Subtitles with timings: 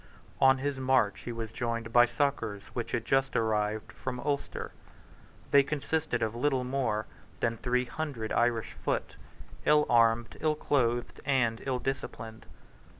[0.39, 4.71] On his march he was joined by succours which had just arrived from Ulster.
[5.51, 7.05] They consisted of little more
[7.39, 9.15] than three hundred Irish foot,
[9.63, 12.47] ill armed, ill clothed, and ill disciplined.